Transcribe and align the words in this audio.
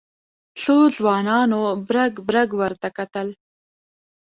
څو 0.61 0.75
ځوانانو 0.97 1.61
برګ 1.87 2.13
برګ 2.27 2.49
ورته 2.61 2.87
کتل. 2.97 3.27